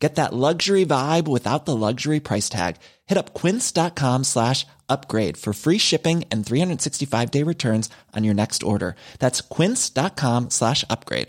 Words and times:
Get 0.00 0.14
that 0.14 0.32
luxury 0.32 0.86
vibe 0.86 1.28
without 1.28 1.66
the 1.66 1.76
luxury 1.76 2.20
price 2.20 2.48
tag. 2.48 2.76
Hit 3.06 3.18
up 3.18 3.34
quince.com 3.34 4.24
slash 4.24 4.66
upgrade 4.88 5.36
for 5.36 5.52
free 5.52 5.78
shipping 5.78 6.24
and 6.32 6.44
365 6.44 7.30
day 7.30 7.44
returns 7.44 7.90
on 8.16 8.24
your 8.24 8.34
next 8.34 8.62
order. 8.62 8.94
That's 9.18 9.42
quince.com 9.42 10.48
slash 10.48 10.84
upgrade. 10.88 11.28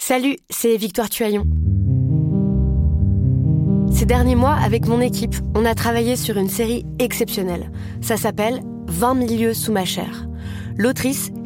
Salut, 0.00 0.36
c'est 0.50 0.76
Victoire 0.76 1.08
Tuaillon. 1.08 1.44
Ces 3.92 4.06
derniers 4.06 4.34
mois, 4.34 4.54
avec 4.54 4.88
mon 4.88 5.00
équipe, 5.00 5.36
on 5.54 5.64
a 5.64 5.76
travaillé 5.76 6.16
sur 6.16 6.38
une 6.38 6.48
série 6.48 6.84
exceptionnelle. 6.98 7.70
Ça 8.00 8.16
s'appelle 8.16 8.62
20 8.88 9.14
milieux 9.14 9.54
sous 9.54 9.70
ma 9.70 9.84
chair. 9.84 10.26
L'autrice, 10.76 11.30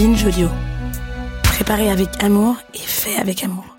Binge 0.00 0.24
Audio. 0.24 0.48
Préparé 1.42 1.90
avec 1.90 2.08
amour 2.24 2.56
et 2.72 2.78
fait 2.78 3.16
avec 3.16 3.44
amour. 3.44 3.76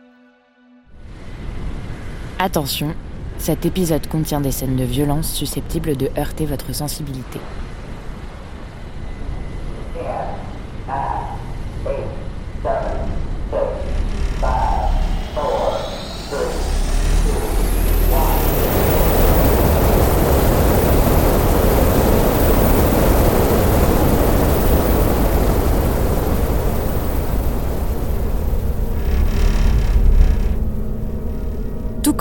Attention, 2.37 2.93
cet 3.39 3.65
épisode 3.65 4.05
contient 4.05 4.39
des 4.39 4.51
scènes 4.51 4.75
de 4.75 4.83
violence 4.83 5.33
susceptibles 5.33 5.97
de 5.97 6.11
heurter 6.19 6.45
votre 6.45 6.75
sensibilité. 6.75 7.39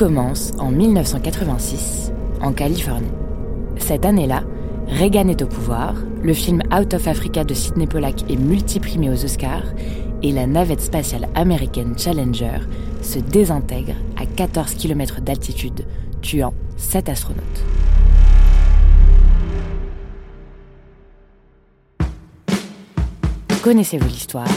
Commence 0.01 0.53
en 0.59 0.71
1986, 0.71 2.11
en 2.41 2.55
Californie. 2.55 3.13
Cette 3.77 4.07
année-là, 4.07 4.45
Reagan 4.89 5.29
est 5.29 5.43
au 5.43 5.47
pouvoir, 5.47 5.95
le 6.23 6.33
film 6.33 6.63
Out 6.75 6.95
of 6.95 7.07
Africa 7.07 7.45
de 7.45 7.53
Sidney 7.53 7.87
Pollack 7.87 8.25
est 8.31 8.37
multiprimé 8.37 9.11
aux 9.11 9.25
Oscars 9.27 9.67
et 10.23 10.33
la 10.33 10.47
navette 10.47 10.81
spatiale 10.81 11.29
américaine 11.35 11.99
Challenger 11.99 12.61
se 13.03 13.19
désintègre 13.19 13.93
à 14.17 14.25
14 14.25 14.73
km 14.73 15.21
d'altitude, 15.21 15.85
tuant 16.23 16.55
7 16.79 17.11
astronautes. 17.11 17.45
Connaissez-vous 23.63 24.09
l'histoire 24.09 24.49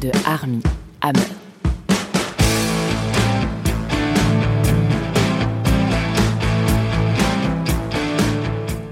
de 0.00 0.10
Army 0.26 0.60
Hammer? 1.02 1.45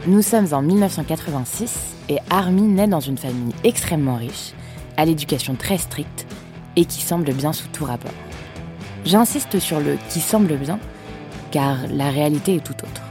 Nous 0.07 0.21
sommes 0.21 0.53
en 0.53 0.61
1986 0.61 1.97
et 2.11 2.19
Army 2.29 2.61
naît 2.61 2.87
dans 2.87 3.01
une 3.01 3.17
famille 3.17 3.55
extrêmement 3.65 4.17
riche, 4.17 4.53
à 4.99 5.07
l'éducation 5.07 5.55
très 5.55 5.79
stricte 5.79 6.27
et 6.77 6.85
qui 6.85 7.01
semble 7.01 7.33
bien 7.33 7.55
sous 7.55 7.69
tout 7.69 7.87
rapport. 7.87 8.13
J'insiste 9.07 9.59
sur 9.59 9.81
le 9.81 9.97
qui 10.11 10.21
semble 10.21 10.59
bien, 10.59 10.79
car 11.53 11.79
la 11.91 12.11
réalité 12.11 12.57
est 12.57 12.65
tout 12.65 12.75
autre. 12.75 13.03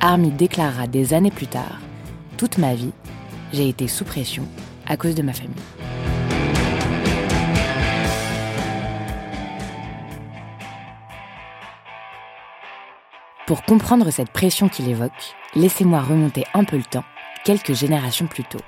Army 0.00 0.30
déclarera 0.30 0.86
des 0.86 1.14
années 1.14 1.30
plus 1.30 1.46
tard 1.46 1.78
Toute 2.36 2.58
ma 2.58 2.74
vie, 2.74 2.92
j'ai 3.54 3.70
été 3.70 3.88
sous 3.88 4.04
pression 4.04 4.44
à 4.86 4.98
cause 4.98 5.14
de 5.14 5.22
ma 5.22 5.32
famille. 5.32 5.54
Pour 13.50 13.64
comprendre 13.64 14.12
cette 14.12 14.30
pression 14.30 14.68
qu'il 14.68 14.88
évoque, 14.88 15.34
laissez-moi 15.56 16.00
remonter 16.02 16.44
un 16.54 16.62
peu 16.62 16.76
le 16.76 16.84
temps, 16.84 17.02
quelques 17.44 17.72
générations 17.72 18.28
plus 18.28 18.44
tôt. 18.44 18.60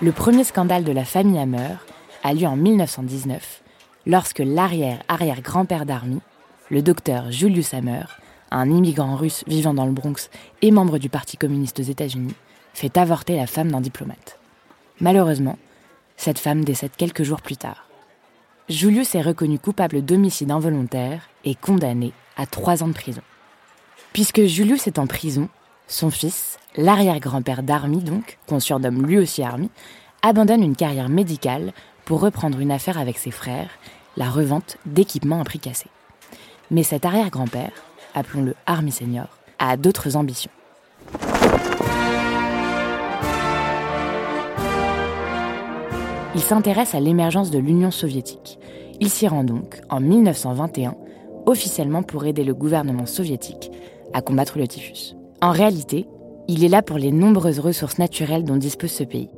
Le 0.00 0.12
premier 0.12 0.44
scandale 0.44 0.84
de 0.84 0.92
la 0.92 1.04
famille 1.04 1.40
Hammer 1.40 1.74
a 2.22 2.32
lieu 2.32 2.46
en 2.46 2.54
1919, 2.54 3.64
lorsque 4.06 4.38
l'arrière-arrière-grand-père 4.38 5.84
d'Army, 5.84 6.20
le 6.70 6.80
docteur 6.80 7.32
Julius 7.32 7.74
Hammer, 7.74 8.04
un 8.52 8.70
immigrant 8.70 9.16
russe 9.16 9.42
vivant 9.48 9.74
dans 9.74 9.86
le 9.86 9.90
Bronx 9.90 10.30
et 10.62 10.70
membre 10.70 10.98
du 10.98 11.08
Parti 11.08 11.36
communiste 11.36 11.80
aux 11.80 11.82
États-Unis, 11.82 12.36
fait 12.72 12.96
avorter 12.96 13.34
la 13.34 13.48
femme 13.48 13.72
d'un 13.72 13.80
diplomate. 13.80 14.38
Malheureusement, 15.00 15.58
cette 16.16 16.38
femme 16.38 16.64
décède 16.64 16.92
quelques 16.96 17.24
jours 17.24 17.42
plus 17.42 17.56
tard. 17.56 17.88
Julius 18.68 19.14
est 19.16 19.22
reconnu 19.22 19.58
coupable 19.58 20.04
d'homicide 20.04 20.52
involontaire 20.52 21.28
et 21.44 21.54
condamné 21.54 22.12
à 22.36 22.46
trois 22.46 22.82
ans 22.82 22.88
de 22.88 22.92
prison. 22.92 23.22
Puisque 24.12 24.44
Julius 24.44 24.86
est 24.86 24.98
en 24.98 25.06
prison, 25.06 25.48
son 25.88 26.10
fils, 26.10 26.58
l'arrière-grand-père 26.76 27.62
d'Army 27.62 27.98
donc, 27.98 28.38
qu'on 28.46 28.60
surnomme 28.60 29.04
lui 29.04 29.18
aussi 29.18 29.42
Army, 29.42 29.68
abandonne 30.22 30.62
une 30.62 30.76
carrière 30.76 31.08
médicale 31.08 31.72
pour 32.04 32.20
reprendre 32.20 32.60
une 32.60 32.70
affaire 32.70 32.98
avec 32.98 33.18
ses 33.18 33.32
frères, 33.32 33.70
la 34.16 34.30
revente 34.30 34.76
d'équipements 34.86 35.40
à 35.40 35.44
prix 35.44 35.58
cassé. 35.58 35.86
Mais 36.70 36.84
cet 36.84 37.04
arrière-grand-père, 37.04 37.72
appelons-le 38.14 38.54
Army 38.66 38.92
Senior, 38.92 39.28
a 39.58 39.76
d'autres 39.76 40.16
ambitions. 40.16 40.50
Il 46.34 46.40
s'intéresse 46.40 46.94
à 46.94 47.00
l'émergence 47.00 47.50
de 47.50 47.58
l'Union 47.58 47.90
soviétique. 47.90 48.58
Il 49.00 49.10
s'y 49.10 49.28
rend 49.28 49.44
donc 49.44 49.82
en 49.90 50.00
1921, 50.00 50.94
officiellement 51.44 52.02
pour 52.02 52.24
aider 52.24 52.42
le 52.42 52.54
gouvernement 52.54 53.04
soviétique 53.04 53.70
à 54.14 54.22
combattre 54.22 54.56
le 54.56 54.66
typhus. 54.66 55.14
En 55.42 55.50
réalité, 55.50 56.06
il 56.48 56.64
est 56.64 56.68
là 56.68 56.80
pour 56.80 56.96
les 56.96 57.12
nombreuses 57.12 57.58
ressources 57.58 57.98
naturelles 57.98 58.44
dont 58.44 58.56
dispose 58.56 58.92
ce 58.92 59.04
pays. 59.04 59.28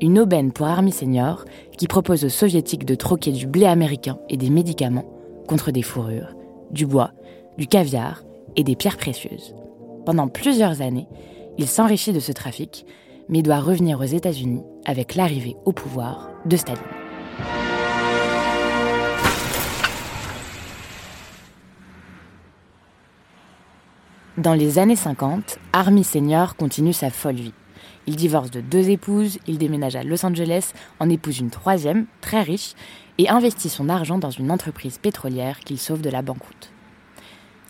Une 0.00 0.18
aubaine 0.18 0.50
pour 0.50 0.66
Army 0.66 0.92
Senior 0.92 1.44
qui 1.76 1.88
propose 1.88 2.24
aux 2.24 2.30
soviétiques 2.30 2.86
de 2.86 2.94
troquer 2.94 3.30
du 3.30 3.46
blé 3.46 3.66
américain 3.66 4.18
et 4.30 4.38
des 4.38 4.50
médicaments 4.50 5.04
contre 5.46 5.72
des 5.72 5.82
fourrures, 5.82 6.34
du 6.70 6.86
bois, 6.86 7.10
du 7.58 7.66
caviar 7.66 8.22
et 8.56 8.64
des 8.64 8.76
pierres 8.76 8.96
précieuses. 8.96 9.54
Pendant 10.06 10.28
plusieurs 10.28 10.80
années, 10.80 11.06
il 11.58 11.68
s'enrichit 11.68 12.14
de 12.14 12.20
ce 12.20 12.32
trafic, 12.32 12.86
mais 13.28 13.42
doit 13.42 13.60
revenir 13.60 14.00
aux 14.00 14.04
États-Unis 14.04 14.64
avec 14.84 15.14
l'arrivée 15.14 15.56
au 15.64 15.72
pouvoir 15.72 16.30
de 16.44 16.56
Staline. 16.56 16.82
Dans 24.36 24.54
les 24.54 24.78
années 24.78 24.96
50, 24.96 25.58
Army 25.72 26.02
Senior 26.02 26.56
continue 26.56 26.92
sa 26.92 27.10
folle 27.10 27.36
vie. 27.36 27.54
Il 28.06 28.16
divorce 28.16 28.50
de 28.50 28.60
deux 28.60 28.90
épouses, 28.90 29.38
il 29.46 29.58
déménage 29.58 29.96
à 29.96 30.02
Los 30.02 30.26
Angeles, 30.26 30.72
en 31.00 31.08
épouse 31.08 31.38
une 31.38 31.50
troisième, 31.50 32.06
très 32.20 32.42
riche, 32.42 32.74
et 33.16 33.28
investit 33.28 33.70
son 33.70 33.88
argent 33.88 34.18
dans 34.18 34.30
une 34.30 34.50
entreprise 34.50 34.98
pétrolière 34.98 35.60
qu'il 35.60 35.78
sauve 35.78 36.02
de 36.02 36.10
la 36.10 36.20
banqueroute. 36.20 36.73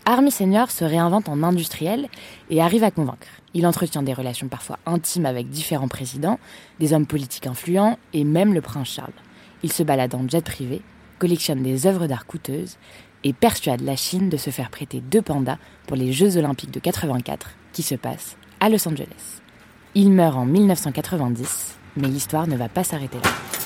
Army 0.07 0.31
Senior 0.31 0.71
se 0.71 0.85
réinvente 0.85 1.31
en 1.31 1.43
industriel 1.43 2.09
et 2.51 2.61
arrive 2.61 2.85
à 2.85 2.91
convaincre. 2.91 3.27
Il 3.55 3.67
entretient 3.67 4.03
des 4.03 4.13
relations 4.13 4.49
parfois 4.49 4.79
intimes 4.85 5.25
avec 5.25 5.49
différents 5.49 5.89
présidents, 5.89 6.39
des 6.79 6.93
hommes 6.93 7.07
politiques 7.07 7.47
influents 7.47 7.99
et 8.13 8.25
même 8.25 8.53
le 8.53 8.61
prince 8.61 8.89
Charles. 8.89 9.13
Il 9.63 9.73
se 9.73 9.83
balade 9.83 10.15
en 10.15 10.29
jet 10.29 10.45
privé, 10.45 10.83
collectionne 11.19 11.63
des 11.63 11.87
œuvres 11.87 12.07
d'art 12.07 12.27
coûteuses 12.27 12.77
et 13.23 13.33
persuade 13.33 13.81
la 13.81 13.97
Chine 13.97 14.29
de 14.29 14.37
se 14.37 14.51
faire 14.51 14.69
prêter 14.69 15.01
deux 15.01 15.23
pandas 15.23 15.57
pour 15.87 15.97
les 15.97 16.13
Jeux 16.13 16.37
olympiques 16.37 16.71
de 16.71 16.81
84 16.81 17.53
qui 17.73 17.83
se 17.83 17.95
passent 17.95 18.37
à 18.61 18.69
Los 18.69 18.87
Angeles. 18.87 19.41
Il 19.95 20.11
meurt 20.11 20.37
en 20.37 20.45
1990, 20.45 21.79
mais 21.97 22.09
l'histoire 22.09 22.47
ne 22.47 22.57
va 22.57 22.69
pas 22.69 22.85
s'arrêter 22.85 23.19
là. 23.25 23.64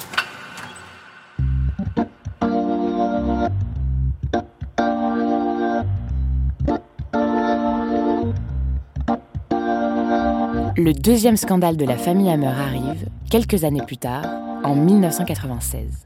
Le 10.79 10.93
deuxième 10.93 11.37
scandale 11.37 11.77
de 11.77 11.85
la 11.85 11.97
famille 11.97 12.31
Hammer 12.31 12.47
arrive, 12.47 13.09
quelques 13.33 13.65
années 13.65 13.83
plus 13.85 13.97
tard, 13.97 14.25
en 14.63 14.77
1996. 14.77 16.05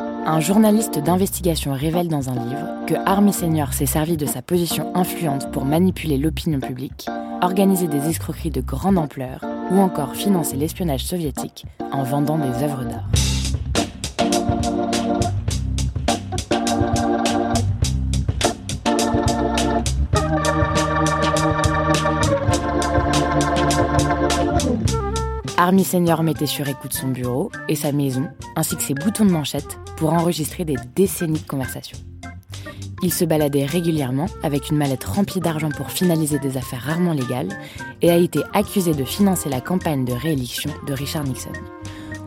Un 0.00 0.40
journaliste 0.40 0.98
d'investigation 0.98 1.72
révèle 1.72 2.08
dans 2.08 2.28
un 2.28 2.34
livre 2.34 2.84
que 2.88 2.96
Army 3.06 3.32
Senior 3.32 3.72
s'est 3.72 3.86
servi 3.86 4.16
de 4.16 4.26
sa 4.26 4.42
position 4.42 4.90
influente 4.96 5.52
pour 5.52 5.64
manipuler 5.64 6.18
l'opinion 6.18 6.58
publique, 6.58 7.06
organiser 7.42 7.86
des 7.86 8.08
escroqueries 8.08 8.50
de 8.50 8.60
grande 8.60 8.98
ampleur 8.98 9.44
ou 9.70 9.78
encore 9.78 10.16
financer 10.16 10.56
l'espionnage 10.56 11.04
soviétique 11.04 11.66
en 11.92 12.02
vendant 12.02 12.38
des 12.38 12.64
œuvres 12.64 12.86
d'art. 12.86 13.08
Army 25.68 25.84
Senior 25.84 26.22
mettait 26.22 26.46
sur 26.46 26.66
écoute 26.66 26.94
son 26.94 27.08
bureau 27.08 27.52
et 27.68 27.74
sa 27.74 27.92
maison, 27.92 28.26
ainsi 28.56 28.74
que 28.74 28.82
ses 28.82 28.94
boutons 28.94 29.26
de 29.26 29.30
manchette, 29.30 29.78
pour 29.98 30.14
enregistrer 30.14 30.64
des 30.64 30.76
décennies 30.96 31.40
de 31.40 31.46
conversations. 31.46 31.98
Il 33.02 33.12
se 33.12 33.26
baladait 33.26 33.66
régulièrement 33.66 34.28
avec 34.42 34.70
une 34.70 34.78
mallette 34.78 35.04
remplie 35.04 35.40
d'argent 35.40 35.68
pour 35.68 35.90
finaliser 35.90 36.38
des 36.38 36.56
affaires 36.56 36.84
rarement 36.84 37.12
légales 37.12 37.50
et 38.00 38.10
a 38.10 38.16
été 38.16 38.40
accusé 38.54 38.94
de 38.94 39.04
financer 39.04 39.50
la 39.50 39.60
campagne 39.60 40.06
de 40.06 40.14
réélection 40.14 40.70
de 40.86 40.94
Richard 40.94 41.24
Nixon. 41.24 41.52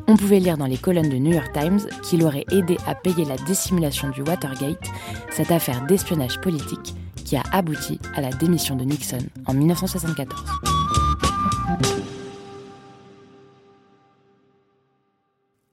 On 0.08 0.18
pouvait 0.18 0.40
lire 0.40 0.58
dans 0.58 0.68
les 0.68 0.78
colonnes 0.78 1.10
de 1.10 1.18
New 1.18 1.34
York 1.34 1.52
Times 1.52 1.80
qu'il 2.04 2.24
aurait 2.24 2.46
aidé 2.52 2.78
à 2.86 2.94
payer 2.94 3.26
la 3.26 3.38
dissimulation 3.38 4.10
du 4.10 4.22
Watergate, 4.22 4.88
cette 5.32 5.50
affaire 5.50 5.84
d'espionnage 5.88 6.40
politique 6.42 6.94
qui 7.26 7.38
a 7.38 7.44
abouti 7.52 8.00
à 8.16 8.22
la 8.22 8.30
démission 8.30 8.76
de 8.76 8.84
Nixon 8.84 9.18
en 9.48 9.56
1974. 9.56 10.71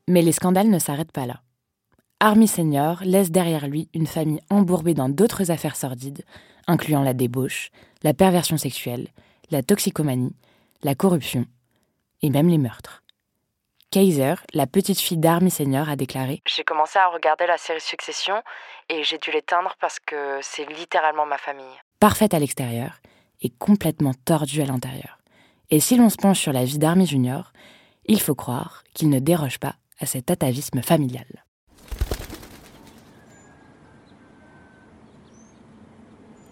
Mais 0.08 0.22
les 0.22 0.32
scandales 0.32 0.70
ne 0.70 0.78
s'arrêtent 0.78 1.12
pas 1.12 1.26
là. 1.26 1.42
Army 2.18 2.48
Senior 2.48 3.02
laisse 3.04 3.30
derrière 3.30 3.68
lui 3.68 3.90
une 3.92 4.06
famille 4.06 4.40
embourbée 4.48 4.94
dans 4.94 5.10
d'autres 5.10 5.50
affaires 5.50 5.76
sordides, 5.76 6.24
incluant 6.66 7.02
la 7.02 7.12
débauche, 7.12 7.70
la 8.02 8.14
perversion 8.14 8.56
sexuelle, 8.56 9.08
la 9.50 9.62
toxicomanie, 9.62 10.34
la 10.82 10.94
corruption 10.94 11.44
et 12.22 12.30
même 12.30 12.48
les 12.48 12.56
meurtres. 12.56 13.02
Kaiser, 13.90 14.34
la 14.54 14.66
petite 14.66 14.98
fille 14.98 15.18
d'Army 15.18 15.50
Senior, 15.50 15.90
a 15.90 15.96
déclaré 15.96 16.40
J'ai 16.46 16.64
commencé 16.64 16.98
à 16.98 17.08
regarder 17.08 17.46
la 17.46 17.58
série 17.58 17.80
Succession 17.80 18.42
et 18.88 19.04
j'ai 19.04 19.18
dû 19.18 19.30
l'éteindre 19.30 19.76
parce 19.78 20.00
que 20.00 20.38
c'est 20.40 20.66
littéralement 20.72 21.26
ma 21.26 21.38
famille. 21.38 21.64
Parfaite 22.00 22.32
à 22.32 22.38
l'extérieur 22.38 23.00
et 23.42 23.50
complètement 23.50 24.14
tordue 24.24 24.62
à 24.62 24.66
l'intérieur. 24.66 25.18
Et 25.68 25.80
si 25.80 25.96
l'on 25.98 26.08
se 26.08 26.16
penche 26.16 26.40
sur 26.40 26.54
la 26.54 26.64
vie 26.64 26.78
d'Army 26.78 27.06
Junior, 27.06 27.52
il 28.06 28.22
faut 28.22 28.34
croire 28.34 28.84
qu'il 28.94 29.10
ne 29.10 29.18
déroge 29.18 29.58
pas 29.58 29.74
à 29.98 30.06
cet 30.06 30.30
atavisme 30.30 30.82
familial. 30.82 31.44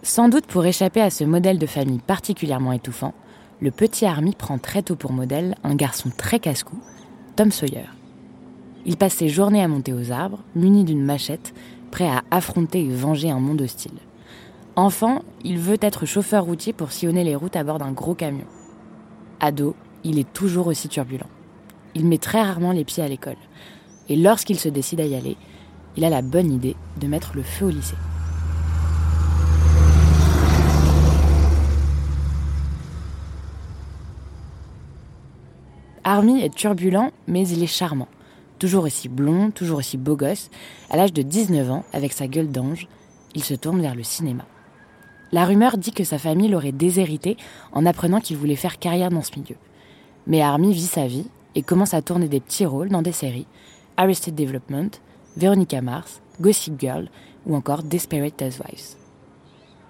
Sans 0.02 0.28
doute 0.28 0.46
pour 0.46 0.64
échapper 0.64 1.00
à 1.00 1.10
ce 1.10 1.24
modèle 1.24 1.58
de 1.58 1.66
famille 1.66 1.98
particulièrement 1.98 2.72
étouffant, 2.72 3.12
le 3.60 3.70
petit 3.70 4.06
Army 4.06 4.34
prend 4.34 4.58
très 4.58 4.82
tôt 4.82 4.96
pour 4.96 5.12
modèle 5.12 5.56
un 5.64 5.74
garçon 5.74 6.10
très 6.16 6.38
casse-cou, 6.38 6.78
Tom 7.34 7.50
Sawyer. 7.50 7.88
Il 8.84 8.96
passe 8.96 9.14
ses 9.14 9.28
journées 9.28 9.62
à 9.62 9.68
monter 9.68 9.92
aux 9.92 10.12
arbres, 10.12 10.44
muni 10.54 10.84
d'une 10.84 11.02
machette, 11.02 11.52
prêt 11.90 12.06
à 12.06 12.22
affronter 12.30 12.84
et 12.84 12.94
venger 12.94 13.30
un 13.30 13.40
monde 13.40 13.62
hostile. 13.62 13.98
Enfant, 14.76 15.22
il 15.42 15.58
veut 15.58 15.78
être 15.80 16.06
chauffeur 16.06 16.44
routier 16.44 16.72
pour 16.72 16.92
sillonner 16.92 17.24
les 17.24 17.34
routes 17.34 17.56
à 17.56 17.64
bord 17.64 17.78
d'un 17.78 17.92
gros 17.92 18.14
camion. 18.14 18.46
Ado, 19.40 19.74
il 20.04 20.18
est 20.18 20.32
toujours 20.32 20.68
aussi 20.68 20.88
turbulent. 20.88 21.26
Il 21.98 22.04
met 22.04 22.18
très 22.18 22.42
rarement 22.42 22.72
les 22.72 22.84
pieds 22.84 23.02
à 23.02 23.08
l'école. 23.08 23.38
Et 24.10 24.16
lorsqu'il 24.16 24.58
se 24.58 24.68
décide 24.68 25.00
à 25.00 25.06
y 25.06 25.14
aller, 25.14 25.38
il 25.96 26.04
a 26.04 26.10
la 26.10 26.20
bonne 26.20 26.52
idée 26.52 26.76
de 27.00 27.06
mettre 27.06 27.32
le 27.34 27.42
feu 27.42 27.64
au 27.64 27.70
lycée. 27.70 27.96
Army 36.04 36.42
est 36.42 36.54
turbulent, 36.54 37.12
mais 37.26 37.48
il 37.48 37.62
est 37.62 37.66
charmant. 37.66 38.08
Toujours 38.58 38.84
aussi 38.84 39.08
blond, 39.08 39.50
toujours 39.50 39.78
aussi 39.78 39.96
beau 39.96 40.16
gosse, 40.16 40.50
à 40.90 40.98
l'âge 40.98 41.14
de 41.14 41.22
19 41.22 41.70
ans, 41.70 41.84
avec 41.94 42.12
sa 42.12 42.26
gueule 42.26 42.50
d'ange, 42.50 42.88
il 43.34 43.42
se 43.42 43.54
tourne 43.54 43.80
vers 43.80 43.94
le 43.94 44.02
cinéma. 44.02 44.44
La 45.32 45.46
rumeur 45.46 45.78
dit 45.78 45.92
que 45.92 46.04
sa 46.04 46.18
famille 46.18 46.48
l'aurait 46.48 46.72
déshérité 46.72 47.38
en 47.72 47.86
apprenant 47.86 48.20
qu'il 48.20 48.36
voulait 48.36 48.54
faire 48.54 48.78
carrière 48.78 49.10
dans 49.10 49.22
ce 49.22 49.32
milieu. 49.34 49.56
Mais 50.26 50.42
Army 50.42 50.74
vit 50.74 50.82
sa 50.82 51.06
vie 51.06 51.30
et 51.56 51.62
commence 51.62 51.94
à 51.94 52.02
tourner 52.02 52.28
des 52.28 52.38
petits 52.38 52.66
rôles 52.66 52.90
dans 52.90 53.02
des 53.02 53.12
séries 53.12 53.46
Arrested 53.96 54.34
Development, 54.34 54.90
Veronica 55.36 55.80
Mars, 55.80 56.20
Gossip 56.40 56.78
Girl 56.78 57.08
ou 57.46 57.56
encore 57.56 57.82
Desperate 57.82 58.40
Housewives. 58.42 58.94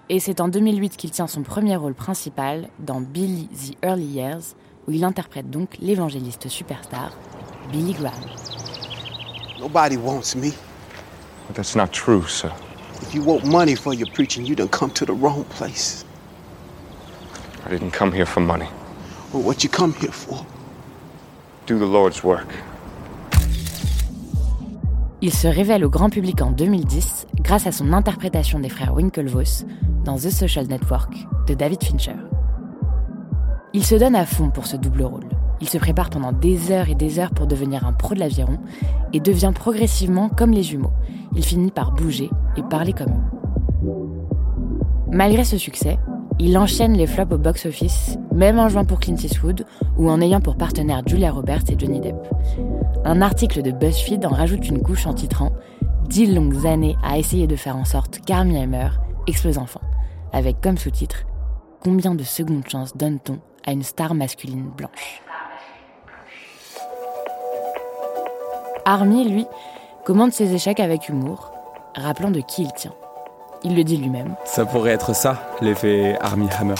Et 0.09 0.21
c'est 0.21 0.39
en 0.39 0.47
2008 0.47 0.95
qu'il 0.95 1.11
tient 1.11 1.27
son 1.27 1.43
premier 1.43 1.75
rôle 1.75 1.93
principal 1.93 2.69
dans 2.79 3.01
Billy 3.01 3.49
the 3.49 3.85
Early 3.85 4.05
Years, 4.05 4.55
où 4.87 4.91
il 4.91 5.03
interprète 5.03 5.49
donc 5.49 5.77
l'évangéliste 5.81 6.47
superstar 6.47 7.11
Billy 7.69 7.91
Graham. 7.91 8.13
Nobody 9.59 9.97
wants 9.97 10.35
me. 10.35 10.51
But 11.47 11.55
that's 11.55 11.75
not 11.75 11.87
true, 11.91 12.23
sir. 12.27 12.51
If 13.01 13.13
you 13.13 13.21
want 13.21 13.45
money 13.45 13.75
for 13.75 13.93
your 13.93 14.07
preaching, 14.13 14.45
you 14.45 14.55
done 14.55 14.69
come 14.69 14.91
to 14.93 15.05
the 15.05 15.13
wrong 15.13 15.43
place. 15.57 16.05
I 17.65 17.69
didn't 17.69 17.91
come 17.91 18.13
here 18.13 18.25
for 18.25 18.39
money. 18.39 18.67
Well, 19.33 19.43
what 19.43 19.63
you 19.63 19.69
come 19.69 19.93
here 19.93 20.13
for? 20.13 20.45
Il 25.21 25.33
se 25.33 25.49
révèle 25.49 25.83
au 25.83 25.89
grand 25.89 26.09
public 26.09 26.41
en 26.41 26.51
2010 26.51 27.27
grâce 27.41 27.67
à 27.67 27.73
son 27.73 27.91
interprétation 27.91 28.59
des 28.59 28.69
frères 28.69 28.93
Winklevoss 28.93 29.65
dans 30.05 30.15
The 30.15 30.29
Social 30.29 30.67
Network 30.67 31.13
de 31.45 31.53
David 31.55 31.83
Fincher. 31.83 32.15
Il 33.73 33.83
se 33.83 33.95
donne 33.95 34.15
à 34.15 34.25
fond 34.25 34.49
pour 34.49 34.65
ce 34.65 34.77
double 34.77 35.03
rôle. 35.03 35.27
Il 35.59 35.67
se 35.67 35.77
prépare 35.77 36.09
pendant 36.09 36.31
des 36.31 36.71
heures 36.71 36.87
et 36.87 36.95
des 36.95 37.19
heures 37.19 37.31
pour 37.31 37.47
devenir 37.47 37.85
un 37.85 37.91
pro 37.91 38.13
de 38.13 38.19
l'aviron 38.19 38.59
et 39.11 39.19
devient 39.19 39.51
progressivement 39.53 40.29
comme 40.29 40.51
les 40.51 40.63
jumeaux. 40.63 40.93
Il 41.35 41.43
finit 41.43 41.71
par 41.71 41.91
bouger 41.91 42.29
et 42.55 42.63
parler 42.63 42.93
comme 42.93 43.11
eux. 43.11 43.91
Malgré 45.11 45.43
ce 45.43 45.57
succès, 45.57 45.97
il 46.39 46.57
enchaîne 46.57 46.93
les 46.93 47.07
flops 47.07 47.33
au 47.33 47.37
box-office, 47.37 48.17
même 48.33 48.59
en 48.59 48.69
jouant 48.69 48.85
pour 48.85 48.99
Clint 48.99 49.15
Eastwood 49.15 49.65
ou 49.97 50.09
en 50.09 50.21
ayant 50.21 50.41
pour 50.41 50.55
partenaire 50.55 51.01
Julia 51.05 51.31
Roberts 51.31 51.69
et 51.69 51.75
Johnny 51.77 51.99
Depp. 51.99 52.15
Un 53.05 53.21
article 53.21 53.61
de 53.61 53.71
BuzzFeed 53.71 54.25
en 54.25 54.29
rajoute 54.29 54.67
une 54.67 54.81
couche 54.81 55.07
en 55.07 55.13
titrant 55.13 55.51
Dix 56.07 56.27
longues 56.27 56.65
années 56.65 56.95
à 57.03 57.17
essayer 57.17 57.47
de 57.47 57.55
faire 57.55 57.75
en 57.75 57.83
sorte 57.83 58.19
qu'Armie 58.25 58.57
Hammer 58.57 58.89
explose 59.27 59.57
enfin, 59.57 59.81
avec 60.31 60.61
comme 60.61 60.77
sous-titre 60.77 61.25
Combien 61.83 62.15
de 62.15 62.23
secondes 62.23 62.67
chance 62.67 62.95
donne-t-on 62.95 63.39
à 63.65 63.71
une 63.71 63.83
star 63.83 64.13
masculine 64.13 64.69
blanche? 64.75 65.21
Army, 68.85 69.29
lui, 69.29 69.45
commande 70.05 70.31
ses 70.31 70.53
échecs 70.53 70.79
avec 70.79 71.09
humour, 71.09 71.51
rappelant 71.93 72.31
de 72.31 72.39
qui 72.39 72.63
il 72.63 72.71
tient. 72.71 72.93
Il 73.63 73.75
le 73.75 73.83
dit 73.83 73.97
lui-même. 73.97 74.35
Ça 74.45 74.65
pourrait 74.65 74.91
être 74.91 75.15
ça, 75.15 75.41
l'effet 75.61 76.17
Army 76.21 76.47
Hammer. 76.59 76.75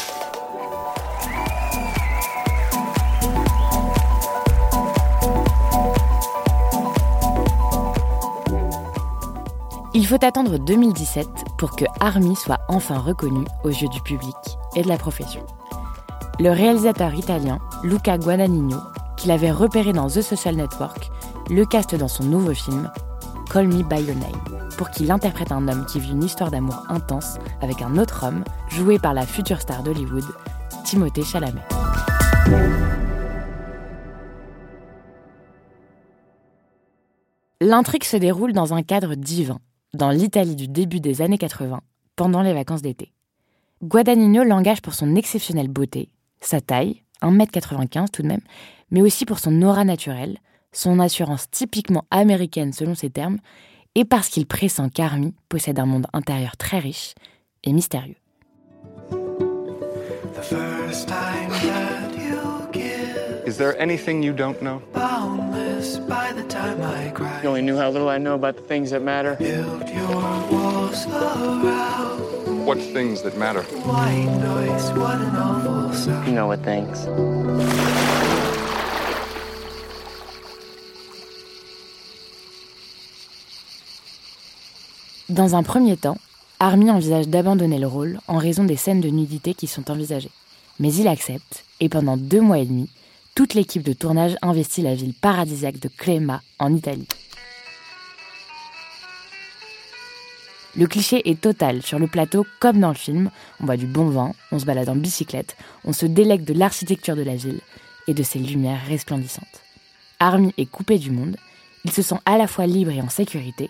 Il 9.94 10.06
faut 10.06 10.24
attendre 10.24 10.60
2017 10.60 11.28
pour 11.58 11.76
que 11.76 11.86
Army 12.00 12.36
soit 12.36 12.60
enfin 12.68 13.00
reconnu 13.00 13.46
aux 13.64 13.70
yeux 13.70 13.88
du 13.88 14.00
public 14.02 14.36
et 14.76 14.84
de 14.84 14.88
la 14.88 14.98
profession. 14.98 15.42
Le 16.40 16.52
réalisateur 16.52 17.16
italien 17.16 17.58
Luca 17.84 18.20
Guadagnino, 18.20 18.78
qu'il 19.18 19.32
avait 19.32 19.50
repéré 19.50 19.94
dans 19.94 20.08
The 20.08 20.22
Social 20.22 20.56
Network, 20.56 21.10
le 21.50 21.66
caste 21.66 21.96
dans 21.96 22.08
son 22.08 22.26
nouveau 22.26 22.54
film 22.54 22.92
Call 23.58 23.70
Me 23.70 23.82
By 23.82 24.04
Your 24.04 24.16
Name, 24.16 24.70
pour 24.78 24.92
qu'il 24.92 25.10
interprète 25.10 25.52
un 25.52 25.68
homme 25.68 25.88
qui 25.88 26.00
vit 26.00 26.12
une 26.12 26.24
histoire 26.24 26.52
d'amour 26.52 26.86
intense 26.90 27.40
avec 27.60 27.82
un 27.82 27.98
autre 27.98 28.24
homme, 28.24 28.44
joué 28.70 29.00
par 29.00 29.16
la 29.16 29.26
future 29.26 29.60
star 29.60 29.82
d'Hollywood, 29.82 30.26
Timothée 30.84 31.24
Chalamet. 31.24 31.64
L'intrigue 37.60 38.04
se 38.04 38.18
déroule 38.18 38.54
dans 38.54 38.76
un 38.76 38.84
cadre 38.84 39.16
divin, 39.16 39.58
dans 39.96 40.12
l'Italie 40.12 40.56
du 40.56 40.68
début 40.68 41.00
des 41.00 41.24
années 41.24 41.40
80, 41.40 41.82
pendant 42.16 42.44
les 42.44 42.54
vacances 42.54 42.84
d'été. 42.84 43.12
Guadagnino 43.84 44.44
l'engage 44.44 44.84
pour 44.84 44.94
son 44.94 45.16
exceptionnelle 45.16 45.68
beauté, 45.68 46.12
sa 46.42 46.62
taille, 46.62 47.02
1m95 47.24 48.12
tout 48.12 48.22
de 48.22 48.28
même, 48.28 48.42
mais 48.92 49.02
aussi 49.02 49.26
pour 49.26 49.40
son 49.40 49.64
aura 49.64 49.84
naturelle, 49.84 50.38
son 50.78 51.00
assurance 51.00 51.50
typiquement 51.50 52.06
américaine 52.12 52.72
selon 52.72 52.94
ses 52.94 53.10
termes, 53.10 53.40
et 53.96 54.06
parce 54.06 54.30
qu'il 54.30 54.46
pressent 54.46 54.82
qu'Army 54.94 55.34
possède 55.50 55.80
un 55.80 55.88
monde 55.88 56.06
intérieur 56.14 56.56
très 56.56 56.78
riche 56.78 57.16
et 57.64 57.74
mystérieux. 57.74 58.16
Is 63.48 63.58
there 63.58 63.76
anything 63.80 64.22
you 64.22 64.34
don't 64.34 64.62
know? 64.62 64.82
You 67.42 67.50
only 67.50 67.62
knew 67.62 67.78
how 67.78 67.90
little 67.90 68.10
I 68.10 68.20
know 68.20 68.36
about 68.36 68.58
the 68.58 68.62
things 68.68 68.92
that 68.92 69.02
matter. 69.02 69.36
What 72.66 72.78
things 72.94 73.24
that 73.24 73.36
matter? 73.38 73.64
You 76.26 76.34
know 76.34 76.46
what 76.48 76.64
things. 76.64 77.08
Dans 85.30 85.58
un 85.58 85.64
premier 85.64 85.98
temps, 85.98 86.18
Army 86.62 86.90
envisage 86.90 87.28
d'abandonner 87.28 87.80
le 87.80 87.88
rôle 87.88 88.20
en 88.30 88.38
raison 88.38 88.64
des 88.64 88.78
scènes 88.78 89.02
de 89.02 89.10
nudité 89.10 89.54
qui 89.54 89.68
sont 89.68 89.92
envisagées. 89.92 90.32
Mais 90.80 90.94
il 90.94 91.06
accepte, 91.06 91.66
et 91.82 91.90
pendant 91.90 92.16
deux 92.16 92.40
mois 92.40 92.60
et 92.60 92.66
demi, 92.66 92.90
toute 93.36 93.54
l'équipe 93.54 93.84
de 93.84 93.92
tournage 93.92 94.38
investit 94.42 94.84
la 94.84 94.96
ville 94.96 95.14
paradisiaque 95.14 95.82
de 95.82 95.90
Clema, 95.90 96.42
en 96.60 96.74
Italie. 96.74 97.10
Le 100.78 100.88
cliché 100.88 101.30
est 101.30 101.42
total 101.42 101.82
sur 101.82 102.00
le 102.00 102.08
plateau 102.08 102.46
comme 102.62 102.80
dans 102.80 102.90
le 102.90 102.96
film. 102.96 103.30
On 103.60 103.66
boit 103.66 103.78
du 103.78 103.88
bon 103.88 104.08
vin, 104.08 104.32
on 104.54 104.60
se 104.60 104.66
balade 104.66 104.88
en 104.88 104.96
bicyclette, 104.96 105.58
on 105.84 105.92
se 105.92 106.06
délègue 106.06 106.46
de 106.46 106.54
l'architecture 106.54 107.18
de 107.18 107.24
la 107.24 107.36
ville 107.36 107.60
et 108.08 108.14
de 108.14 108.24
ses 108.24 108.40
lumières 108.40 108.86
resplendissantes. 108.88 109.62
Army 110.22 110.54
est 110.58 110.72
coupé 110.72 110.98
du 110.98 111.12
monde, 111.12 111.36
il 111.84 111.92
se 111.92 112.02
sent 112.02 112.20
à 112.26 112.38
la 112.38 112.48
fois 112.48 112.66
libre 112.66 112.92
et 112.92 113.02
en 113.02 113.10
sécurité, 113.10 113.70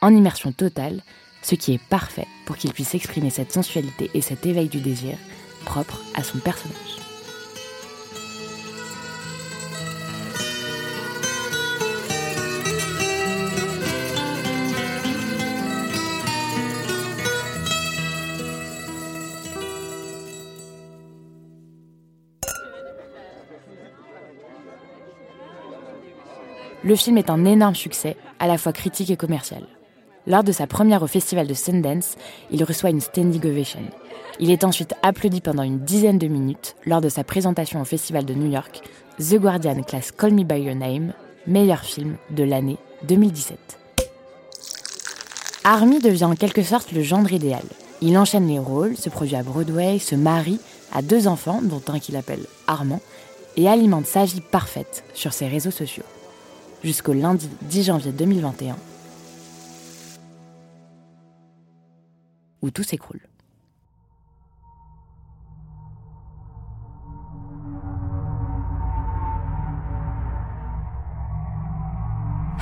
en 0.00 0.14
immersion 0.14 0.52
totale, 0.52 1.02
ce 1.42 1.54
qui 1.54 1.74
est 1.74 1.82
parfait 1.88 2.26
pour 2.44 2.56
qu'il 2.56 2.72
puisse 2.72 2.94
exprimer 2.94 3.30
cette 3.30 3.52
sensualité 3.52 4.10
et 4.14 4.20
cet 4.20 4.46
éveil 4.46 4.68
du 4.68 4.80
désir 4.80 5.16
propre 5.64 6.00
à 6.14 6.22
son 6.22 6.38
personnage. 6.38 6.96
Le 26.86 26.94
film 26.94 27.18
est 27.18 27.30
un 27.30 27.44
énorme 27.44 27.74
succès, 27.74 28.16
à 28.38 28.46
la 28.46 28.58
fois 28.58 28.72
critique 28.72 29.10
et 29.10 29.16
commercial. 29.16 29.66
Lors 30.26 30.42
de 30.42 30.52
sa 30.52 30.66
première 30.66 31.02
au 31.02 31.06
festival 31.06 31.46
de 31.46 31.54
Sundance, 31.54 32.16
il 32.50 32.64
reçoit 32.64 32.90
une 32.90 33.00
standing 33.00 33.44
ovation. 33.46 33.80
Il 34.40 34.50
est 34.50 34.64
ensuite 34.64 34.94
applaudi 35.02 35.40
pendant 35.40 35.62
une 35.62 35.78
dizaine 35.78 36.18
de 36.18 36.26
minutes 36.26 36.74
lors 36.84 37.00
de 37.00 37.08
sa 37.08 37.22
présentation 37.22 37.80
au 37.80 37.84
festival 37.84 38.24
de 38.24 38.34
New 38.34 38.50
York, 38.50 38.82
The 39.18 39.36
Guardian 39.36 39.82
classe 39.82 40.10
Call 40.10 40.32
Me 40.32 40.42
By 40.42 40.60
Your 40.60 40.74
Name, 40.74 41.12
meilleur 41.46 41.80
film 41.80 42.16
de 42.30 42.42
l'année 42.42 42.76
2017. 43.06 43.78
Army 45.62 46.00
devient 46.00 46.24
en 46.24 46.34
quelque 46.34 46.62
sorte 46.62 46.92
le 46.92 47.02
gendre 47.02 47.32
idéal. 47.32 47.64
Il 48.00 48.18
enchaîne 48.18 48.48
les 48.48 48.58
rôles, 48.58 48.96
se 48.96 49.08
produit 49.08 49.36
à 49.36 49.42
Broadway, 49.42 49.98
se 49.98 50.16
marie, 50.16 50.60
a 50.92 51.02
deux 51.02 51.28
enfants, 51.28 51.60
dont 51.62 51.82
un 51.88 51.98
qu'il 51.98 52.16
appelle 52.16 52.46
Armand, 52.66 53.00
et 53.56 53.68
alimente 53.68 54.06
sa 54.06 54.24
vie 54.24 54.42
parfaite 54.42 55.04
sur 55.14 55.32
ses 55.32 55.46
réseaux 55.46 55.70
sociaux 55.70 56.04
jusqu'au 56.84 57.12
lundi 57.12 57.48
10 57.62 57.84
janvier 57.84 58.12
2021, 58.12 58.76
où 62.62 62.70
tout 62.70 62.82
s'écroule. 62.82 63.20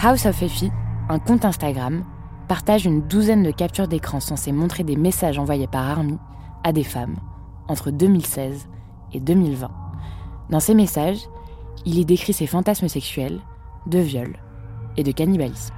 House 0.02 0.26
of 0.26 0.42
Effie, 0.42 0.70
un 1.08 1.18
compte 1.18 1.46
Instagram, 1.46 2.04
partage 2.46 2.84
une 2.84 3.00
douzaine 3.08 3.42
de 3.42 3.50
captures 3.50 3.88
d'écran 3.88 4.20
censées 4.20 4.52
montrer 4.52 4.84
des 4.84 4.96
messages 4.96 5.38
envoyés 5.38 5.66
par 5.66 5.88
Army 5.88 6.18
à 6.62 6.72
des 6.72 6.84
femmes 6.84 7.16
entre 7.68 7.90
2016 7.90 8.68
et 9.14 9.20
2020. 9.20 9.70
Dans 10.50 10.60
ces 10.60 10.74
messages, 10.74 11.22
il 11.86 11.98
y 11.98 12.04
décrit 12.04 12.32
ses 12.32 12.46
fantasmes 12.46 12.88
sexuels, 12.88 13.40
de 13.86 13.98
viol 13.98 14.36
et 14.96 15.02
de 15.02 15.12
cannibalisme. 15.12 15.74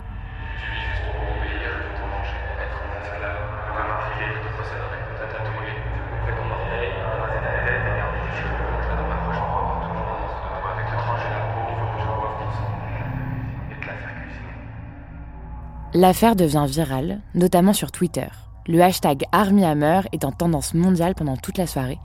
L'affaire 15.97 16.37
devient 16.37 16.67
virale, 16.69 17.23
notamment 17.35 17.73
sur 17.73 17.91
Twitter. 17.91 18.27
Le 18.67 18.83
hashtag 18.83 19.25
ArmyHammer 19.33 20.03
est 20.13 20.27
en 20.27 20.31
tendance 20.31 20.75
mondiale 20.75 21.15
pendant 21.15 21.39
toute 21.39 21.57
la 21.57 21.67
soirée, 21.67 21.99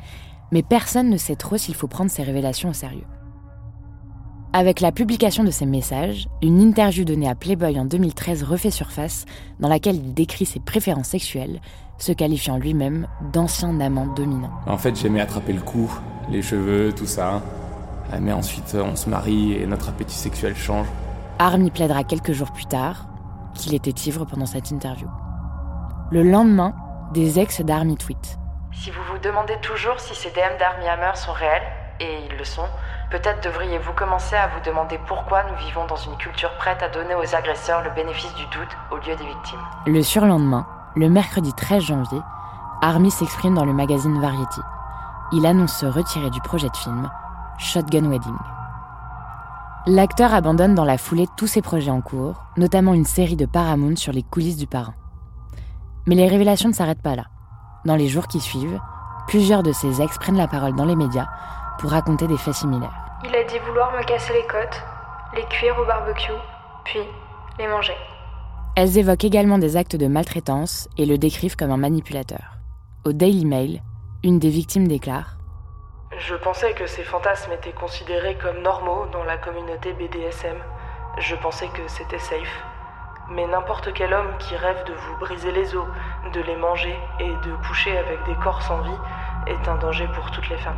mais 0.53 0.63
personne 0.63 1.10
ne 1.10 1.17
sait 1.17 1.36
trop 1.36 1.57
s'il 1.57 1.75
faut 1.75 1.89
prendre 1.89 2.10
ces 2.10 2.24
révélations 2.24 2.69
au 2.69 2.74
sérieux. 2.74 3.03
Avec 4.53 4.79
la 4.79 4.93
publication 4.93 5.43
de 5.43 5.51
ces 5.51 5.65
messages, 5.65 6.29
une 6.41 6.62
interview 6.62 7.03
donnée 7.03 7.27
à 7.27 7.36
Playboy 7.36 7.77
en 7.77 7.83
2013 7.83 8.43
refait 8.43 8.71
surface, 8.71 9.25
dans 9.60 9.67
laquelle 9.67 9.98
il 9.98 10.13
décrit 10.13 10.45
ses 10.45 10.62
préférences 10.62 11.10
sexuelles, 11.10 11.60
se 11.98 12.13
qualifiant 12.13 12.57
lui-même 12.57 13.07
d'ancien 13.33 13.77
amant 13.81 14.05
dominant. 14.05 14.51
En 14.67 14.77
fait, 14.77 14.95
j'aimais 14.95 15.19
attraper 15.19 15.51
le 15.51 15.62
cou, 15.62 15.91
les 16.29 16.41
cheveux, 16.41 16.93
tout 16.95 17.07
ça. 17.07 17.41
Ah, 18.10 18.21
mais 18.21 18.31
ensuite, 18.31 18.74
on 18.74 18.95
se 18.95 19.10
marie 19.10 19.51
et 19.51 19.67
notre 19.67 19.89
appétit 19.89 20.15
sexuel 20.15 20.55
change. 20.55 20.88
Army 21.39 21.71
plaidera 21.71 22.05
quelques 22.05 22.31
jours 22.31 22.51
plus 22.51 22.67
tard 22.67 23.10
qu'il 23.53 23.74
était 23.74 23.91
ivre 24.08 24.25
pendant 24.25 24.46
cette 24.46 24.72
interview. 24.72 25.08
Le 26.12 26.24
lendemain, 26.24 26.74
des 27.13 27.39
ex 27.39 27.62
d'Army 27.62 27.98
tweet. 27.98 28.38
Si 28.72 28.91
vous 28.91 29.03
vous 29.12 29.20
demandez 29.20 29.58
toujours 29.62 30.00
si 30.00 30.15
ces 30.15 30.29
DM 30.31 30.58
d'Army 30.60 30.88
Hammer 30.88 31.15
sont 31.15 31.34
réels, 31.34 31.63
et 32.00 32.25
ils 32.29 32.38
le 32.38 32.43
sont, 32.43 32.67
Peut-être 33.12 33.43
devriez-vous 33.43 33.91
commencer 33.91 34.38
à 34.38 34.48
vous 34.48 34.62
demander 34.65 34.98
pourquoi 35.05 35.43
nous 35.43 35.58
vivons 35.65 35.86
dans 35.86 35.98
une 35.98 36.15
culture 36.15 36.55
prête 36.55 36.81
à 36.81 36.88
donner 36.88 37.13
aux 37.13 37.36
agresseurs 37.36 37.84
le 37.84 37.89
bénéfice 37.89 38.34
du 38.36 38.46
doute 38.46 38.70
au 38.89 38.96
lieu 38.96 39.13
des 39.17 39.25
victimes. 39.25 39.60
Le 39.86 40.01
surlendemain, 40.01 40.65
le 40.96 41.10
mercredi 41.10 41.51
13 41.51 41.84
janvier, 41.84 42.22
Army 42.81 43.12
s'exprime 43.12 43.55
dans 43.55 43.65
le 43.65 43.74
magazine 43.74 44.22
Variety. 44.22 44.62
Il 45.34 45.46
annonce 45.46 45.74
se 45.74 45.86
retirer 45.86 46.29
du 46.29 46.39
projet 46.39 46.70
de 46.70 46.77
film 46.77 47.10
Shotgun 47.58 48.10
Wedding. 48.10 48.38
L'acteur 49.88 50.31
abandonne 50.35 50.75
dans 50.75 50.85
la 50.85 51.00
foulée 51.00 51.25
tous 51.38 51.47
ses 51.47 51.63
projets 51.63 51.89
en 51.89 52.01
cours, 52.01 52.43
notamment 52.55 52.93
une 52.93 53.05
série 53.05 53.35
de 53.35 53.47
Paramount 53.47 53.95
sur 53.95 54.13
les 54.13 54.21
coulisses 54.21 54.57
du 54.57 54.67
parrain. 54.67 54.93
Mais 56.05 56.13
les 56.13 56.27
révélations 56.27 56.69
ne 56.69 56.73
s'arrêtent 56.73 57.01
pas 57.01 57.15
là. 57.15 57.25
Dans 57.85 57.95
les 57.95 58.07
jours 58.07 58.27
qui 58.27 58.39
suivent, 58.39 58.79
plusieurs 59.27 59.63
de 59.63 59.71
ses 59.71 60.00
ex 60.00 60.19
prennent 60.19 60.38
la 60.38 60.47
parole 60.47 60.75
dans 60.75 60.85
les 60.85 60.95
médias 60.95 61.29
pour 61.79 61.89
raconter 61.89 62.27
des 62.27 62.38
faits 62.38 62.53
similaires. 62.53 62.93
Il 63.23 63.35
a 63.35 63.43
dit 63.43 63.57
vouloir 63.65 63.91
me 63.93 64.03
casser 64.03 64.33
les 64.33 64.45
côtes, 64.47 64.83
les 65.35 65.45
cuire 65.45 65.75
au 65.81 65.85
barbecue, 65.88 66.31
puis 66.85 67.00
les 67.57 67.67
manger. 67.67 67.95
Elles 68.75 69.00
évoquent 69.00 69.23
également 69.23 69.57
des 69.57 69.77
actes 69.77 69.95
de 69.95 70.05
maltraitance 70.05 70.89
et 71.00 71.07
le 71.07 71.17
décrivent 71.17 71.55
comme 71.55 71.71
un 71.71 71.77
manipulateur. 71.77 72.59
Au 73.03 73.13
Daily 73.13 73.45
Mail, 73.45 73.81
une 74.23 74.38
des 74.38 74.51
victimes 74.51 74.88
déclare 74.88 75.38
Je 76.27 76.35
pensais 76.35 76.73
que 76.73 76.85
ces 76.85 77.03
fantasmes 77.03 77.51
étaient 77.53 77.71
considérés 77.71 78.35
comme 78.35 78.61
normaux 78.61 79.07
dans 79.11 79.23
la 79.23 79.37
communauté 79.37 79.91
BDSM. 79.93 80.55
Je 81.17 81.35
pensais 81.35 81.67
que 81.69 81.87
c'était 81.87 82.19
safe. 82.19 82.63
Mais 83.31 83.47
n'importe 83.47 83.91
quel 83.93 84.13
homme 84.13 84.37
qui 84.37 84.55
rêve 84.55 84.83
de 84.85 84.93
vous 84.93 85.17
briser 85.17 85.51
les 85.51 85.75
os, 85.75 85.87
de 86.31 86.41
les 86.41 86.55
manger 86.55 86.95
et 87.19 87.27
de 87.27 87.67
coucher 87.67 87.97
avec 87.97 88.23
des 88.25 88.35
corps 88.35 88.61
sans 88.61 88.81
vie 88.81 88.91
est 89.47 89.67
un 89.67 89.77
danger 89.77 90.07
pour 90.13 90.29
toutes 90.29 90.47
les 90.49 90.57
femmes. 90.57 90.77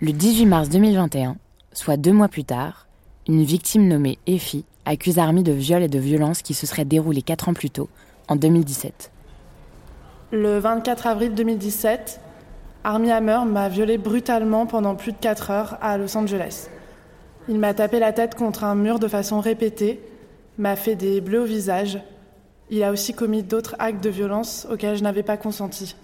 Le 0.00 0.12
18 0.12 0.46
mars 0.46 0.68
2021, 0.70 1.36
soit 1.72 1.96
deux 1.96 2.12
mois 2.12 2.28
plus 2.28 2.44
tard, 2.44 2.83
une 3.26 3.42
victime 3.42 3.88
nommée 3.88 4.18
Effie 4.26 4.64
accuse 4.84 5.18
Army 5.18 5.42
de 5.42 5.52
viol 5.52 5.82
et 5.82 5.88
de 5.88 5.98
violence 5.98 6.42
qui 6.42 6.52
se 6.52 6.66
seraient 6.66 6.84
déroulés 6.84 7.22
quatre 7.22 7.48
ans 7.48 7.54
plus 7.54 7.70
tôt, 7.70 7.88
en 8.28 8.36
2017. 8.36 9.10
Le 10.32 10.58
24 10.58 11.06
avril 11.06 11.34
2017, 11.34 12.20
Armie 12.82 13.12
Hammer 13.12 13.40
m'a 13.46 13.68
violée 13.68 13.96
brutalement 13.96 14.66
pendant 14.66 14.94
plus 14.94 15.12
de 15.12 15.16
4 15.18 15.50
heures 15.50 15.78
à 15.80 15.96
Los 15.96 16.16
Angeles. 16.16 16.68
Il 17.48 17.58
m'a 17.58 17.72
tapé 17.72 17.98
la 17.98 18.12
tête 18.12 18.34
contre 18.34 18.64
un 18.64 18.74
mur 18.74 18.98
de 18.98 19.08
façon 19.08 19.40
répétée, 19.40 20.00
m'a 20.58 20.76
fait 20.76 20.96
des 20.96 21.20
bleus 21.20 21.42
au 21.42 21.46
visage. 21.46 21.98
Il 22.70 22.82
a 22.82 22.92
aussi 22.92 23.14
commis 23.14 23.42
d'autres 23.42 23.76
actes 23.78 24.02
de 24.02 24.10
violence 24.10 24.66
auxquels 24.70 24.96
je 24.96 25.02
n'avais 25.02 25.22
pas 25.22 25.36
consenti. 25.36 25.96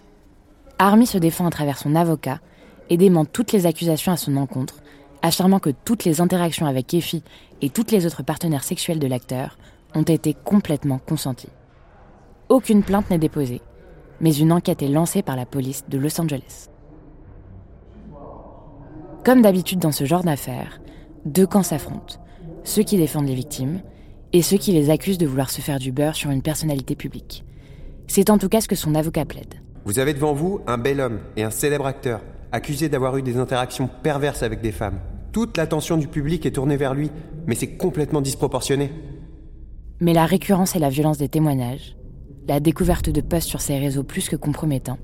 Armie 0.79 1.07
se 1.07 1.19
défend 1.19 1.47
à 1.47 1.51
travers 1.51 1.77
son 1.77 1.95
avocat 1.95 2.41
et 2.89 2.97
dément 2.97 3.25
toutes 3.27 3.53
les 3.53 3.67
accusations 3.67 4.13
à 4.13 4.17
son 4.17 4.37
encontre, 4.37 4.77
affirmant 5.23 5.59
que 5.59 5.71
toutes 5.71 6.05
les 6.05 6.21
interactions 6.21 6.67
avec 6.67 6.95
Effie 6.95 7.23
et 7.63 7.71
toutes 7.71 7.93
les 7.93 8.07
autres 8.07 8.23
partenaires 8.23 8.65
sexuels 8.65 8.99
de 8.99 9.07
l'acteur 9.07 9.59
ont 9.95 10.03
été 10.03 10.35
complètement 10.35 10.99
consenties. 10.99 11.49
Aucune 12.49 12.83
plainte 12.83 13.11
n'est 13.11 13.19
déposée, 13.19 13.61
mais 14.21 14.35
une 14.35 14.53
enquête 14.53 14.83
est 14.83 14.89
lancée 14.89 15.23
par 15.23 15.37
la 15.37 15.47
police 15.47 15.85
de 15.89 15.99
Los 15.99 16.21
Angeles. 16.21 16.69
Comme 19.25 19.43
d'habitude 19.43 19.79
dans 19.79 19.93
ce 19.93 20.05
genre 20.05 20.25
d'affaires, 20.25 20.81
deux 21.25 21.47
camps 21.47 21.63
s'affrontent, 21.63 22.17
ceux 22.65 22.83
qui 22.83 22.97
défendent 22.97 23.29
les 23.29 23.35
victimes 23.35 23.83
et 24.33 24.43
ceux 24.43 24.57
qui 24.57 24.73
les 24.73 24.91
accusent 24.91 25.19
de 25.19 25.27
vouloir 25.27 25.51
se 25.51 25.61
faire 25.61 25.79
du 25.79 25.93
beurre 25.93 26.15
sur 26.15 26.31
une 26.31 26.43
personnalité 26.43 26.95
publique. 26.95 27.45
C'est 28.07 28.31
en 28.31 28.39
tout 28.39 28.49
cas 28.49 28.61
ce 28.61 28.69
que 28.69 28.77
son 28.77 28.95
avocat 28.95 29.25
plaide. 29.25 29.55
Vous 29.85 29.99
avez 29.99 30.15
devant 30.15 30.33
vous 30.33 30.61
un 30.67 30.79
bel 30.79 31.01
homme 31.01 31.21
et 31.37 31.43
un 31.43 31.51
célèbre 31.51 31.87
acteur, 31.87 32.21
accusé 32.53 32.89
d'avoir 32.89 33.17
eu 33.17 33.23
des 33.23 33.37
interactions 33.37 33.89
perverses 34.03 34.43
avec 34.43 34.61
des 34.61 34.73
femmes. 34.73 35.01
Toute 35.33 35.57
l'attention 35.57 35.97
du 35.97 36.09
public 36.09 36.45
est 36.45 36.53
tournée 36.53 36.77
vers 36.77 36.93
lui, 36.93 37.11
mais 37.47 37.55
c'est 37.55 37.77
complètement 37.77 38.21
disproportionné. 38.21 38.91
Mais 40.01 40.13
la 40.13 40.27
récurrence 40.27 40.75
et 40.75 40.81
la 40.81 40.89
violence 40.89 41.19
des 41.19 41.29
témoignages, 41.29 41.95
la 42.49 42.59
découverte 42.59 43.11
de 43.11 43.21
posts 43.21 43.49
sur 43.49 43.61
ces 43.61 43.79
réseaux 43.79 44.03
plus 44.03 44.29
que 44.29 44.35
compromettants, 44.35 44.99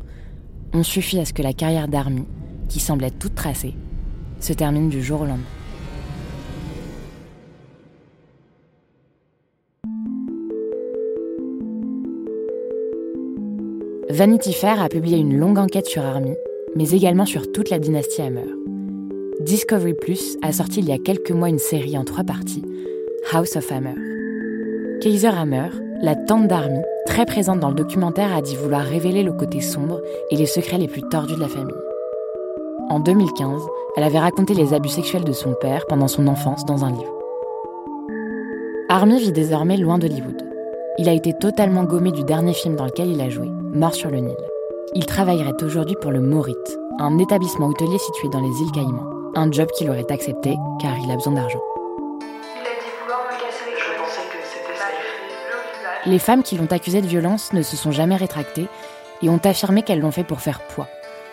ont 0.72 0.82
suffi 0.82 1.20
à 1.20 1.24
ce 1.24 1.32
que 1.32 1.42
la 1.42 1.52
carrière 1.52 1.86
d'Army, 1.86 2.24
qui 2.68 2.80
semblait 2.80 3.10
toute 3.10 3.36
tracée, 3.36 3.74
se 4.40 4.52
termine 4.52 4.88
du 4.88 5.00
jour 5.00 5.20
au 5.20 5.26
lendemain. 5.26 5.44
Vanity 14.10 14.52
Fair 14.52 14.80
a 14.80 14.88
publié 14.88 15.18
une 15.18 15.36
longue 15.36 15.58
enquête 15.58 15.86
sur 15.86 16.02
Army, 16.02 16.34
mais 16.74 16.90
également 16.90 17.26
sur 17.26 17.52
toute 17.52 17.70
la 17.70 17.78
dynastie 17.78 18.22
Hammer. 18.22 18.46
Discovery 19.46 19.94
Plus 19.94 20.36
a 20.42 20.50
sorti 20.50 20.80
il 20.80 20.88
y 20.88 20.92
a 20.92 20.98
quelques 20.98 21.30
mois 21.30 21.48
une 21.48 21.60
série 21.60 21.96
en 21.96 22.02
trois 22.02 22.24
parties, 22.24 22.64
House 23.32 23.54
of 23.54 23.70
Hammer. 23.70 23.94
Kaiser 25.00 25.28
Hammer, 25.28 25.68
la 26.02 26.16
tante 26.16 26.48
d'Army, 26.48 26.80
très 27.06 27.26
présente 27.26 27.60
dans 27.60 27.68
le 27.68 27.76
documentaire, 27.76 28.36
a 28.36 28.42
dit 28.42 28.56
vouloir 28.56 28.82
révéler 28.82 29.22
le 29.22 29.32
côté 29.32 29.60
sombre 29.60 30.00
et 30.32 30.36
les 30.36 30.46
secrets 30.46 30.78
les 30.78 30.88
plus 30.88 31.02
tordus 31.02 31.36
de 31.36 31.40
la 31.40 31.46
famille. 31.46 31.76
En 32.90 32.98
2015, 32.98 33.62
elle 33.96 34.02
avait 34.02 34.18
raconté 34.18 34.52
les 34.52 34.74
abus 34.74 34.88
sexuels 34.88 35.22
de 35.22 35.32
son 35.32 35.54
père 35.54 35.86
pendant 35.86 36.08
son 36.08 36.26
enfance 36.26 36.64
dans 36.64 36.84
un 36.84 36.90
livre. 36.90 37.14
Army 38.88 39.20
vit 39.20 39.32
désormais 39.32 39.76
loin 39.76 39.98
d'Hollywood. 39.98 40.42
Il 40.98 41.08
a 41.08 41.12
été 41.12 41.32
totalement 41.34 41.84
gommé 41.84 42.10
du 42.10 42.24
dernier 42.24 42.52
film 42.52 42.74
dans 42.74 42.86
lequel 42.86 43.12
il 43.12 43.20
a 43.20 43.30
joué, 43.30 43.48
Mort 43.72 43.94
sur 43.94 44.10
le 44.10 44.18
Nil. 44.18 44.36
Il 44.96 45.06
travaillerait 45.06 45.62
aujourd'hui 45.62 45.96
pour 46.00 46.10
le 46.10 46.20
Morit, 46.20 46.54
un 46.98 47.18
établissement 47.18 47.68
hôtelier 47.68 47.98
situé 47.98 48.28
dans 48.28 48.40
les 48.40 48.60
îles 48.60 48.72
Caïmans. 48.72 49.15
Un 49.38 49.52
job 49.52 49.68
qu'il 49.76 49.90
aurait 49.90 50.10
accepté 50.10 50.56
car 50.80 50.96
il 50.98 51.10
a 51.10 51.14
besoin 51.14 51.34
d'argent. 51.34 51.60
Les 56.06 56.18
femmes 56.18 56.42
qui 56.42 56.56
l'ont 56.56 56.72
accusé 56.72 57.02
de 57.02 57.06
violence 57.06 57.52
ne 57.52 57.60
se 57.60 57.76
sont 57.76 57.92
jamais 57.92 58.16
rétractées 58.16 58.66
et 59.20 59.28
ont 59.28 59.40
affirmé 59.44 59.82
qu'elles 59.82 60.00
l'ont 60.00 60.10
fait 60.10 60.24
pour 60.24 60.40
faire 60.40 60.66
poids, 60.68 60.88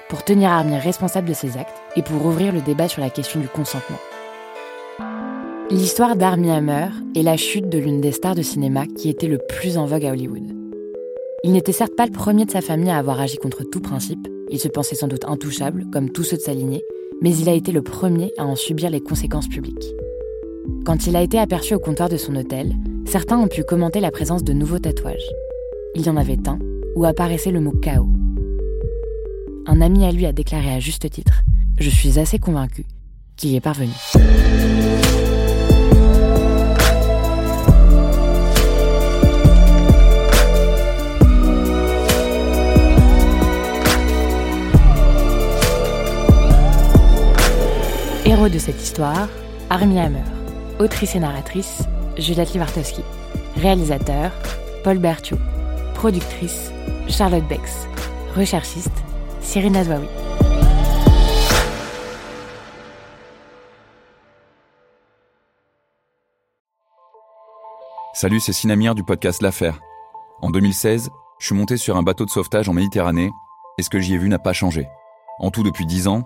pour 0.10 0.26
tenir 0.26 0.52
Armie 0.52 0.78
responsable 0.78 1.30
de 1.30 1.34
ses 1.34 1.58
actes 1.58 1.82
et 1.96 2.02
pour 2.02 2.26
ouvrir 2.26 2.52
le 2.52 2.60
débat 2.60 2.90
sur 2.90 3.02
la 3.02 3.10
question 3.10 3.40
du 3.40 3.48
consentement. 3.48 4.00
L'histoire 5.70 6.18
d'Armie 6.18 6.52
Hammer 6.52 6.88
est 7.16 7.24
la 7.24 7.38
chute 7.38 7.70
de 7.70 7.80
l'une 7.80 8.02
des 8.02 8.12
stars 8.12 8.36
de 8.36 8.42
cinéma 8.42 8.86
qui 8.86 9.08
était 9.08 9.28
le 9.28 9.38
plus 9.38 9.78
en 9.78 9.86
vogue 9.86 10.06
à 10.06 10.12
Hollywood. 10.12 10.44
Il 11.46 11.54
n'était 11.54 11.72
certes 11.72 11.96
pas 11.96 12.06
le 12.06 12.12
premier 12.12 12.44
de 12.44 12.52
sa 12.52 12.60
famille 12.60 12.92
à 12.92 12.98
avoir 12.98 13.22
agi 13.22 13.38
contre 13.38 13.64
tout 13.64 13.82
principe, 13.82 14.28
il 14.50 14.60
se 14.60 14.68
pensait 14.68 14.96
sans 14.96 15.08
doute 15.08 15.24
intouchable, 15.26 15.86
comme 15.92 16.10
tous 16.10 16.24
ceux 16.24 16.38
de 16.38 16.42
sa 16.42 16.54
lignée, 16.54 16.84
mais 17.24 17.36
il 17.38 17.48
a 17.48 17.54
été 17.54 17.72
le 17.72 17.82
premier 17.82 18.32
à 18.38 18.46
en 18.46 18.56
subir 18.56 18.90
les 18.90 19.00
conséquences 19.00 19.48
publiques. 19.48 19.96
Quand 20.86 21.08
il 21.08 21.16
a 21.16 21.22
été 21.22 21.40
aperçu 21.40 21.74
au 21.74 21.80
comptoir 21.80 22.10
de 22.10 22.18
son 22.18 22.36
hôtel, 22.36 22.76
certains 23.06 23.40
ont 23.40 23.48
pu 23.48 23.64
commenter 23.64 24.02
la 24.02 24.12
présence 24.12 24.44
de 24.44 24.52
nouveaux 24.52 24.80
tatouages. 24.80 25.32
Il 25.96 26.06
y 26.06 26.10
en 26.10 26.18
avait 26.18 26.38
un 26.48 26.60
où 26.96 27.06
apparaissait 27.06 27.52
le 27.52 27.62
mot 27.62 27.72
chaos. 27.72 28.10
Un 29.66 29.80
ami 29.80 30.06
à 30.06 30.12
lui 30.12 30.26
a 30.26 30.34
déclaré 30.34 30.74
à 30.74 30.80
juste 30.80 31.10
titre 31.10 31.42
Je 31.80 31.90
suis 31.90 32.20
assez 32.20 32.40
convaincu 32.40 32.86
qu'il 33.38 33.52
y 33.52 33.56
est 33.56 33.62
parvenu. 33.62 33.94
De 48.44 48.60
cette 48.60 48.84
histoire, 48.84 49.30
Armie 49.70 50.00
Hammer. 50.00 50.26
Autrice 50.78 51.16
et 51.16 51.20
narratrice, 51.20 51.84
Juliette 52.18 52.52
Livartowski. 52.52 53.02
Réalisateur, 53.56 54.32
Paul 54.84 54.98
Berthiaud. 54.98 55.38
Productrice, 55.94 56.74
Charlotte 57.08 57.48
Bex. 57.48 57.88
Recherchiste, 58.36 58.92
Cyril 59.40 59.72
Nazwaoui. 59.72 60.08
Salut, 68.14 68.42
c'est 68.42 68.52
Sinamir 68.52 68.94
du 68.94 69.06
podcast 69.06 69.42
L'Affaire. 69.42 69.80
En 70.42 70.50
2016, 70.50 71.10
je 71.40 71.46
suis 71.46 71.56
monté 71.56 71.78
sur 71.78 71.96
un 71.96 72.04
bateau 72.04 72.26
de 72.26 72.30
sauvetage 72.30 72.68
en 72.68 72.74
Méditerranée 72.74 73.32
et 73.78 73.84
ce 73.84 73.90
que 73.90 74.00
j'y 74.00 74.16
ai 74.16 74.18
vu 74.18 74.28
n'a 74.28 74.38
pas 74.38 74.52
changé. 74.54 74.86
En 75.40 75.50
tout, 75.50 75.64
depuis 75.64 75.86
10 75.86 76.10
ans, 76.10 76.26